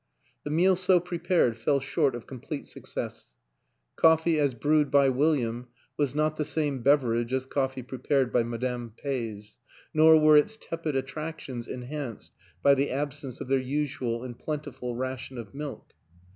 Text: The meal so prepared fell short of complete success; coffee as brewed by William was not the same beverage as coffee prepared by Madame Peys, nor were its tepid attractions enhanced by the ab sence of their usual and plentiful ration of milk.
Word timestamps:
The 0.43 0.49
meal 0.49 0.75
so 0.75 0.99
prepared 0.99 1.59
fell 1.59 1.79
short 1.79 2.15
of 2.15 2.25
complete 2.25 2.65
success; 2.65 3.35
coffee 3.95 4.39
as 4.39 4.55
brewed 4.55 4.89
by 4.89 5.09
William 5.09 5.67
was 5.95 6.15
not 6.15 6.37
the 6.37 6.43
same 6.43 6.81
beverage 6.81 7.31
as 7.33 7.45
coffee 7.45 7.83
prepared 7.83 8.33
by 8.33 8.41
Madame 8.41 8.93
Peys, 8.97 9.57
nor 9.93 10.19
were 10.19 10.37
its 10.37 10.57
tepid 10.59 10.95
attractions 10.95 11.67
enhanced 11.67 12.31
by 12.63 12.73
the 12.73 12.89
ab 12.89 13.13
sence 13.13 13.41
of 13.41 13.47
their 13.47 13.59
usual 13.59 14.23
and 14.23 14.39
plentiful 14.39 14.95
ration 14.95 15.37
of 15.37 15.53
milk. 15.53 15.93